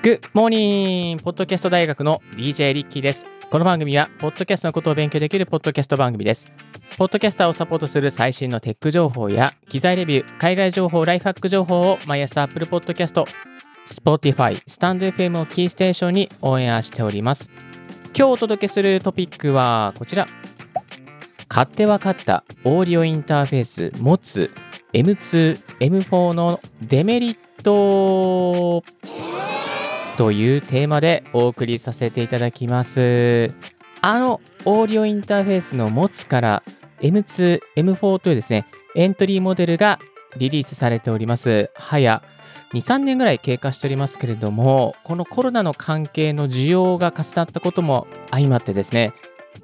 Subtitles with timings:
[0.00, 3.26] グッモーニンポッドキャスト大学の DJ リッキーです。
[3.50, 6.46] この番組は、ポッドキャストのことを勉強できるポッドキャスト番組です。
[6.96, 13.24] ポッドキャスターをサポートする最新のテック情報や、機材レビュー、海外情報、ライフハック情報を毎朝 Apple Podcast、
[13.86, 17.50] Spotify、スタンド FM をキーステーションにオンエアしております。
[18.16, 20.28] 今日お届けするトピックはこちら。
[21.48, 24.52] 買って分かったオーディオインターフェース持つ
[24.92, 28.84] M2、M4 のデメリット
[30.18, 33.54] というテーマでお送りさせていただきます。
[34.00, 36.62] あのオーディオインターフェースの持つから
[37.00, 40.00] M2、M4 というですね、エントリーモデルが
[40.36, 41.70] リリースされております。
[41.76, 42.20] 早
[42.72, 49.12] 2、3年ぐらい経過しておりますけれども、このコロナの関係の需要が重なったことも相まってですね、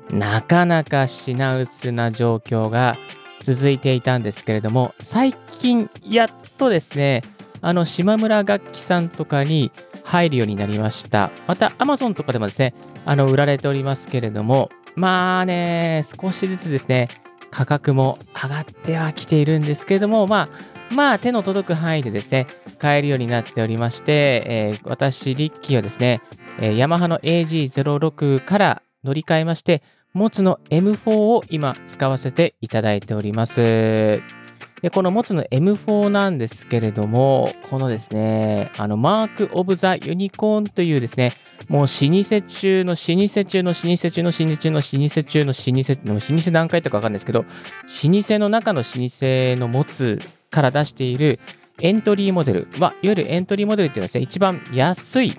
[0.09, 2.97] なかなか品薄な状況が
[3.43, 7.25] 続いていたんですけれども、最近やっとですね、
[7.61, 9.73] あの島村楽器さんとかに
[10.05, 11.31] 入るようになりました。
[11.47, 12.75] また Amazon とかでもですね、
[13.05, 17.09] あの売られておりますけれども、まあね、少しずつですね、
[17.51, 20.49] 価格も上がってはきているんですけれども、ま
[20.91, 22.47] あ、まあ手の届く範囲でですね、
[22.79, 26.21] 買えるようになっておりまして、えー私、リッキーはですね、
[26.61, 34.44] えーヤマハの AG06 から乗り換えまして、モツの M4 を今使わせていただいております。
[34.85, 41.33] でこのモツの M4 なんですけれども、このですね、あの、マーク・オブ・ザ・ユニコーンというですね、
[41.69, 42.97] もう老舗中の老
[43.27, 51.41] 舗中の老舗中の老舗中の老舗中の老舗の老舗何回とかわかんないですけど、老舗の中の老舗の持つから出している
[51.81, 55.33] エントリーモデルは、いわゆるエントリーモデルっていうのはですね、一番安い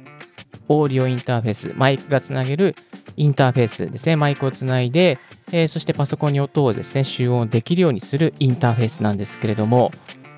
[0.68, 2.76] オーディオインターフェース、マイクがつなげる
[3.18, 5.20] インターフェースですね、マイクをつないで、
[5.52, 9.92] えーそしてパソコンに音をですね、集音できるようにするインターフェースなんですけれども、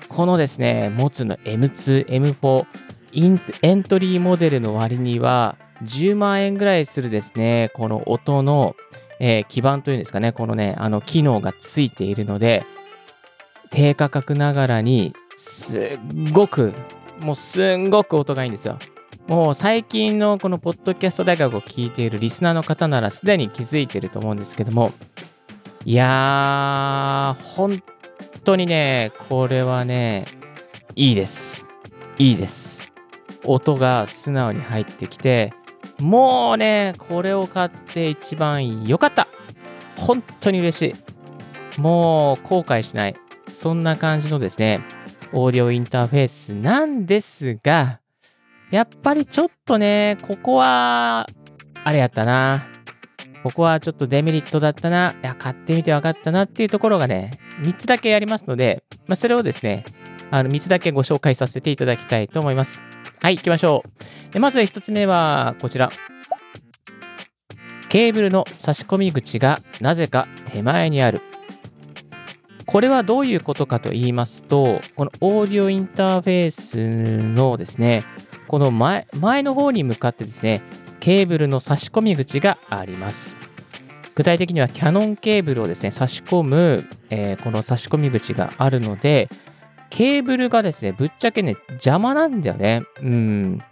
[0.08, 2.66] このですね、持つの M2、M4、
[3.12, 8.74] インエントリーモデルの割には、10万円ぐらいするですね、この音の、
[9.20, 12.64] えー基盤というんですかね、このね、あの機能がついているので、
[13.70, 15.98] 低価格ながらに、すっ
[16.32, 16.72] ごく、
[17.20, 18.78] もうすんごく音がいいんですよ。
[19.28, 24.90] もう最近のこのポッドキャスト大学を聞いているリスナーの方ならすでに気づいていると思うんですけども、
[25.84, 27.82] いやー、本
[28.42, 30.24] 当にね、これはね、
[30.96, 31.66] いいです。
[32.16, 32.90] いいです。
[33.44, 35.52] 音が素直に入ってきて、
[35.98, 39.28] もうね、これを買って一番良かった。
[39.98, 40.94] 本当に嬉し
[41.76, 41.80] い。
[41.80, 43.14] もう後悔しない。
[43.52, 44.80] そんな感じのですね、
[45.34, 48.00] オーディオインターフェースなんですが、
[48.70, 51.28] やっぱりちょっとね、ここは、
[51.84, 52.66] あれやったな。
[53.42, 55.14] ここはちょっとデメリットだったな。
[55.22, 59.84] いや、買ってみて分かったなっていうところがね、3つだけありますので、まあ、それをですね、
[60.30, 62.82] あの3つだけご紹介させていただきたいと思います。
[63.20, 63.84] はい、行きましょ
[64.30, 64.32] う。
[64.32, 65.90] でまず1つ目はこちら。
[67.88, 71.22] ケーブルの差し込み口がなぜか手前にある。
[72.66, 78.04] これはどういうことかと言いますと、このオーディオインターフェースのですね、
[78.48, 80.62] この前前の方に向かってですね、
[81.00, 83.36] ケーブルの差し込み口があります。
[84.14, 89.28] 具体的にはキャノンケーブルをですね、差し込む、えーこの差し込み口があるので、
[89.90, 92.82] ケーブルがですね、ぶっちゃけね、邪魔なんだよね。
[93.02, 93.62] うん。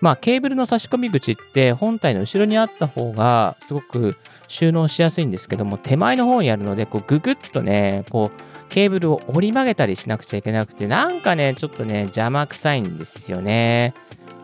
[0.00, 4.16] まあ、ケーブルの差し込み口って本体の後ろにあった方がすごく
[4.46, 13.94] 収納しやすいんですけども、手前の方にあるので、こうググッとね、こう、ケーブルを折り曲げたりしなくちゃいけなくて、なんかね、ちょっとね、邪魔くさいんですよね。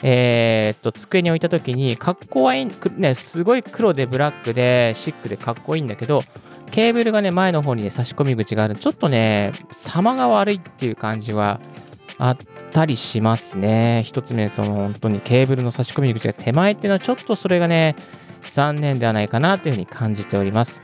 [0.03, 6.23] えーっと、机に置いた時に、かっこはいい、ね、すごい黒でブラックでシックでかっこいいんだけど、
[6.73, 8.75] ケーブルがね、前の方にね、差し込み口がある。
[8.75, 11.61] ちょっとね、様が悪いっていう感じは
[12.19, 12.37] あっ
[12.73, 14.03] たりしますね。
[14.05, 17.95] 一つ目、その本当にケーブルの差し込み口が手前っていうのは、ちょっとそれがね、
[18.51, 20.83] 残念ではないかなというふうに感じております。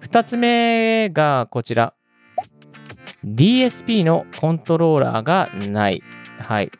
[0.00, 1.94] 二つ目がこちら。
[3.24, 6.02] DSP のコントローラーがない。
[6.38, 6.70] はい。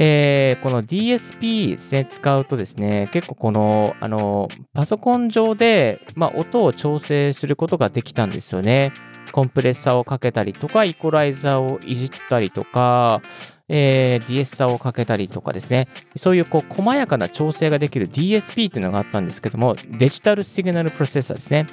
[0.00, 8.92] えーこの DSP ですね、使うとですね、結構この、あの、パソコン上で、まあ、音を調整することができたんですよね。
[9.32, 13.22] コンプレッサーをかけたりとか、イコライザーをいじったりとか、
[13.68, 21.66] えー、ディエッサーをかけたりとかですね、そういうこう細やかな調整ができる DSP っていうのがあったんですけども、デジタルシグナルプロセッサーですね。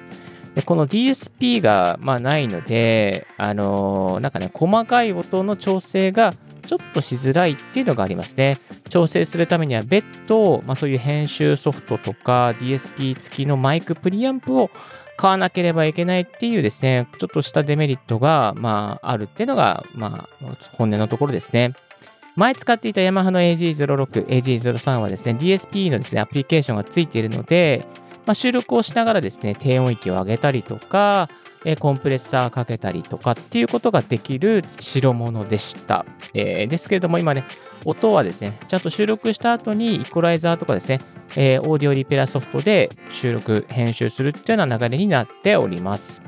[0.55, 6.33] でこの DSP が、まあ、ないので、あのーなんかね、細かい音の調整が
[6.65, 8.59] ちょっとしづらいっていうのがありますね。
[8.89, 14.69] 調整するためには別途、まあ、そういう編集ソフトとか DSP 付きのマイクプリアンプを
[15.17, 21.73] 買わなければいけないっていうですね、ちょっとしたデメリットが、まあ、あるっていうのが、まあ、本音のところですね。
[22.35, 27.87] 前使っていたヤマハの AG06、AG03 はですね、DSP のですね、アプリケーションがついているので、
[28.25, 31.29] まあ、収録をしながらですね、低音域を上げたりとか、
[31.65, 36.05] えコンプレッサーかけたりとかっていうことができる代物でした。
[36.33, 37.43] えー、ですけれども今ね、
[37.83, 41.01] 音はですね、ちゃんと収録した後にイコライザーとかですね、
[41.35, 46.21] えー、オーディオリペアソフトで収録、編集するっていうような流れになっております。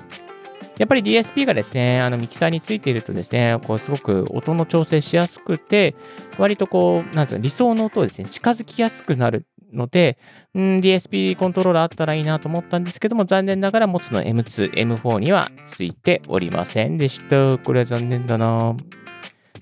[0.77, 5.95] やっぱり DSP がですね、あのミキサーについているとですね、こうすごく音の調整しやすくて、
[6.37, 10.17] 割とこう、なんですか、理想の音をですね、近づきやすくなるので、
[10.53, 17.57] うん、DSP コントローラーあったらいいなと思ったんですけども、残念ながら持つの M2、M4 にはついておりませんでした。
[17.57, 18.75] これは残念だな。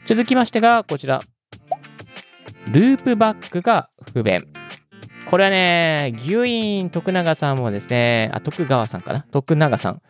[0.05, 1.21] 続きましてが、こちら。
[2.71, 4.45] ループバックが不便。
[5.27, 9.25] これはね、牛院徳永さんもですね、あ、徳川さんかな？
[9.31, 10.01] 徳永さん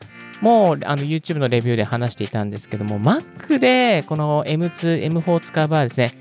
[0.41, 6.11] もうあの YouTube のレビューで話していたんですけども、Mac でこの M2、M4 を使う場合ですね、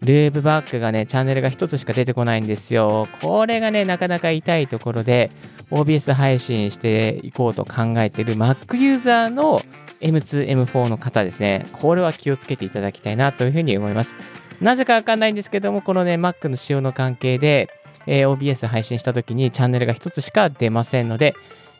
[0.00, 3.08] ループバックがね、チャンネルが1つしか出てこないんですよ。
[3.20, 5.30] これがね、なかなか痛いところで、
[5.70, 9.60] OBS 配信していこうと考えている Mac ユーザーの
[10.00, 11.66] M2、M4 の方ですね。
[11.72, 14.14] これは気をつけていただきたいなというふうに思います。
[14.60, 17.68] なぜかわかんないんですけども、このね、Mac の仕様の関係で、
[18.06, 21.34] えー、OBS 配信した時にチャンネルが1つしか出ませんので、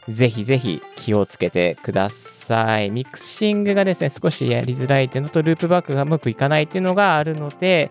[0.09, 2.91] ぜひぜひ気をつけてください。
[2.91, 7.91] ミキシングがですね、少しやりづらいっていうのと、ループバックがうまくいかないっていうのがあるので、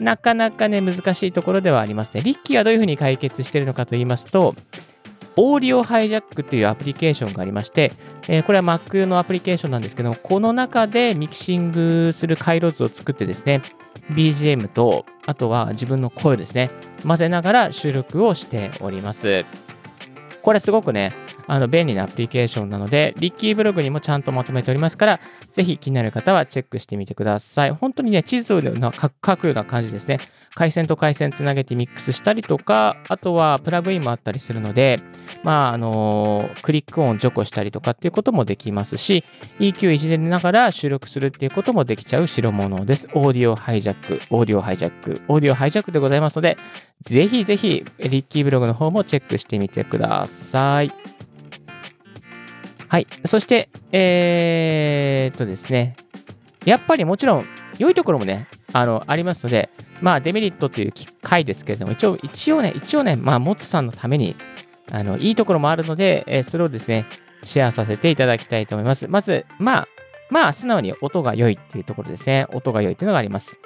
[0.00, 2.22] なかなかね、難しいところではありますね。
[2.22, 4.54] リッキーはどういうふうに解決してるのかと言いますと、
[5.40, 7.92] Audio Hijack というアプリケーションがありまして、
[8.28, 13.62] えー、これは Mac 用のアプリケーションなんですけど、この中でミキシングする回路図を作ってですね、
[14.12, 16.70] BGM と、あとは自分の声ですね、
[17.06, 19.44] 混ぜながら収録をしております。
[20.42, 21.12] これすごくね、
[21.48, 27.70] あの便利なアプリケーションなので、リッキーブログにもちゃんとまとめておりますから、ぜひ気になる方はチェックしてみてください。
[27.70, 30.20] 本当にね、地図を書くような感じですね。
[30.54, 35.00] 回線と回線つなげてミックスしたりとか、あとはプラグインもあったりするので、
[35.42, 39.24] まあ、あのクリック音除去したりとかっていうこともできますし、
[39.60, 43.08] EQ いじれながら収録するっていうこともできちゃう代物です。
[43.14, 46.58] Audio Hijack、Audio Hijack、Audio Hijack でございますので、
[47.02, 51.17] ぜひぜひ、リッキーブログの方もチェックしてみてください。
[52.88, 53.06] はい。
[53.24, 55.96] そして、えー、っとですね、
[56.64, 57.46] やっぱりもちろん、
[57.78, 59.70] 良いところもね、あの、ありますので、
[60.00, 60.92] まあ、デメリットっていう
[61.22, 64.36] 回ですけれども、一応、一応ね、一応ね、まあ、 MOTU さんのために、
[64.90, 67.04] あの、いいところもあるので、えー、それをですね、
[67.44, 69.06] シェアさせていただきたいと思います。
[69.06, 69.88] まず、まあ、
[70.30, 72.46] まあ、素直に音が良いっていうところですね。
[72.52, 73.58] 音が良いっていうのがあります。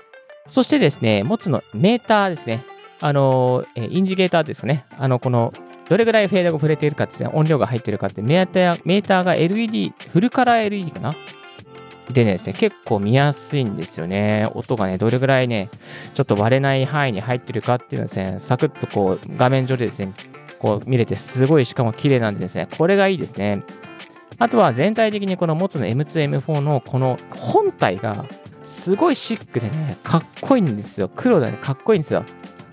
[0.46, 2.64] そしてですね、モツのメーターですね。
[3.00, 4.84] あの、えインジゲーターですかね。
[4.96, 5.52] あの、この、
[5.88, 11.14] どれぐらいフェードが触れているかですね、音量が入ってるかってメーター、メーターが LED、フルカラー LED かな？
[12.10, 14.50] でね、結構見やすいんですよね。
[14.54, 15.68] 音がね、どれぐらいね、
[16.14, 20.12] ちょっと割れない範囲に入ってるかっていうのはですね、サクッとこう、画面上でですね、
[20.58, 23.62] こう見れてすごいしかも綺麗なんでですね、これがいいですね。
[24.38, 28.26] あとは全体的にこの持つの M2、M4 のこの本体が
[28.64, 31.08] すごいシックでね、かっこいいんですよ。
[31.14, 32.24] 黒でね、かっこいいんですよ。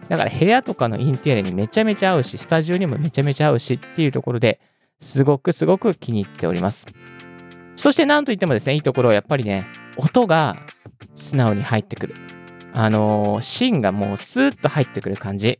[0.09, 4.59] だから部屋とかのインテリアにめちゃめちゃ合うし、スタジオにもめちゃめちゃ合うしっていうところで
[4.99, 6.87] すごくすごく気に入っております。
[7.75, 10.57] そしてなんといってもですね、いいところはやっぱりね、音が
[11.15, 12.15] 素直に入ってくる。
[12.73, 15.59] あのー、芯がもうスーッと入ってくる感じ。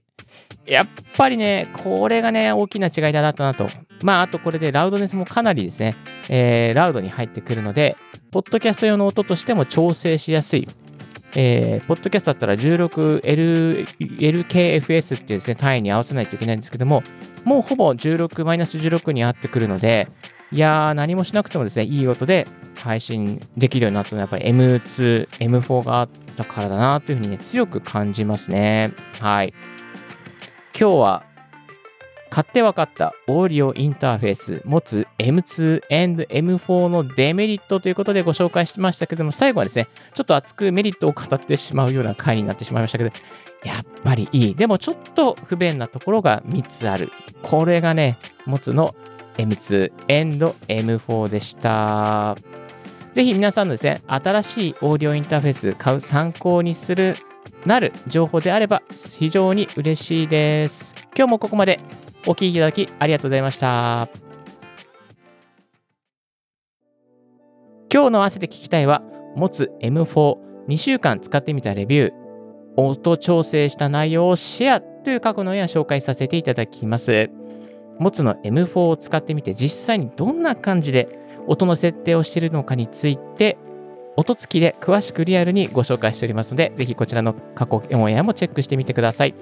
[0.65, 3.67] やっぱりね、これがね、大きな違いだったなと。
[4.01, 5.95] まあ、あとこれでラウドネスもかなりですね、
[6.29, 7.97] えー、ラウドに入ってくるので、
[8.31, 10.67] ポッドキャスト用の音としても調整しやすい。
[11.35, 17.03] えー、ポッドキャストだったら 16LKFS っていうですね、単位に合わせないといけないんですけども、
[17.43, 20.07] もうほぼ16、マイナス16に合ってくるので、
[20.51, 28.91] いやー、何もしなくてもですね、いい音で配信できるようになったのは、やっぱり M2、M4 があったからだなというふうにね、強く感じますね。
[29.19, 29.53] はい。
[30.79, 31.23] 今日は
[32.39, 43.11] 買って分かったオーディオインターフェース持つ M2 and M4 のデメリットということでご紹介しましたけども、最後はですね、ちょっと熱くメリットを語ってしまうような回になってしまいましたけど、
[43.65, 44.55] やっぱりいい。
[44.55, 47.11] でもちょっと不便なところが3つある。
[47.41, 48.95] これがね、持つの
[49.35, 49.91] M2
[50.21, 52.37] and M4 でした。
[53.11, 57.17] ぜひ皆さんのですね、新しいオーディオインターフェース買う参考にする
[57.65, 60.95] なる情報であれば非常に嬉しいです。
[61.17, 61.81] 今日もここまで
[62.25, 64.09] お聴きいただきありがとうございました。
[67.91, 69.01] 今日の合わせて聞きたいは、
[69.35, 72.13] 持つ M42 週間使ってみたレビュー、
[72.75, 77.31] 音調整した内容をシェアという過去の絵を紹介させていただきます。
[77.99, 83.57] 持つの M4 を使ってみて実際にどんな感じで音の設定をしているのかについて
[84.15, 89.33] 音付きで詳しくリアルにご紹介しておりますので、ぜひこちらの過去オンエアもチェックしてみてください。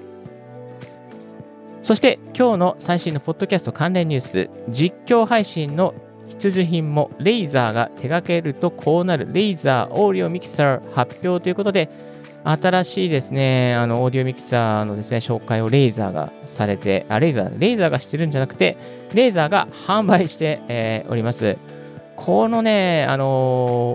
[1.80, 5.94] そして今日の最新のポッドキャスト関連ニュース、実況配信の
[6.28, 11.88] 必需品もレイザーが手掛けるとこうなるレイザーオーディオミキサー発表ということで、
[12.44, 18.76] 新しいですね、あの、オーディオミキサーのですね、紹介をレイザーがされて、あ、レイザー、レイザーがしてるんじゃなくて、
[19.14, 21.58] レイザーが販売して、えー、おります。
[22.16, 23.28] このね、あのー、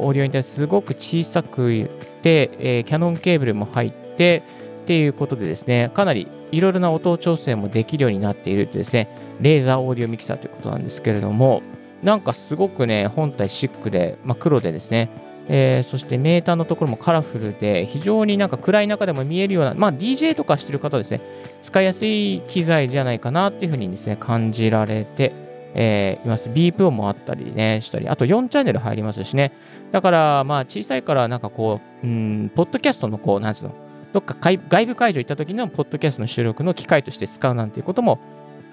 [0.06, 1.90] オーディオインターすごく小さく
[2.22, 4.44] て、えー、キャノンケーブルも入って、
[4.84, 9.08] っていうことでですね、かなりいろいろな音調整もできるようになっているとですね、
[9.40, 11.62] レーザーオーディオミキサーということなんですけれども、
[12.04, 15.10] なんかすごくね、本体シックで、まあ、黒でですね、
[15.48, 21.22] えー、そしてメーターのところもカラフルで、非常になんか暗い中でも見えるような、まあ DJ とかしてる方ですね、
[21.62, 25.34] 使いやすい機材じゃないかなっていうふうにですね、感じられて、
[25.76, 26.50] えー、います。
[26.50, 29.54] ビープ音もあったりね、したり、あと4チャンネル入りますしね。
[29.92, 33.76] だから、まあ小さいからなんかこう、うん、ポッドキャストのこう、なんつうの、
[34.14, 38.20] どっか外部会場行った時のポッドキャストの収録の機会として使うなんていうことも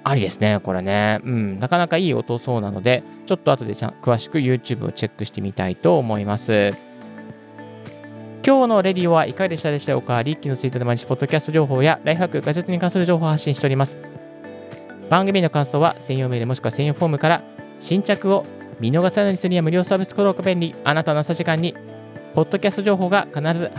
[0.05, 1.21] ありですね、これね。
[1.25, 6.71] うん、なかなかいい音そうなので、ちょっと後でちゃん詳しく YouTube をチェックしてみたいと思います。
[8.47, 10.23] 今日のレディオはいかがでしたでしょうか？
[10.23, 13.99] リッキーのツイッターで毎日ポッドキャスト情報やライフハック、ガジェットに関する情報を発信しております。
[15.11, 17.43] 番組の感想は専用メールもしくは専用フォームから
[17.79, 18.47] 新着を
[18.79, 20.75] 見逃さないようにするには無料サービス登録便利。
[20.85, 21.75] あなたの朝時間に
[22.35, 23.71] ポッドキャスト情報が必ず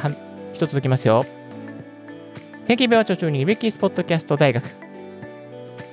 [0.53, 1.25] 一つ届きますよ。
[2.71, 4.63] Thank you very much for tuning Ricky's Podcast 大学。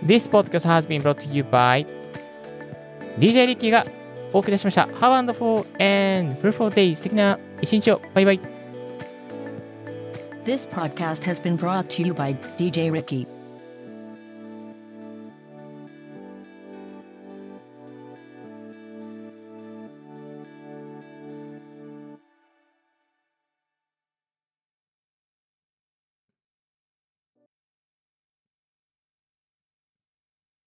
[0.00, 1.84] This podcast has been brought to you by
[3.18, 3.84] DJ リッキーが
[4.32, 4.82] お送りしました。
[4.82, 8.00] How wonderful and fruitful day 素敵な一日を。
[8.14, 8.40] バイバイ。
[10.44, 13.37] This podcast has been brought to you by DJ Ricky.